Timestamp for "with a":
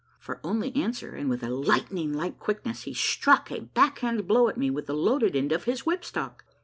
1.29-1.51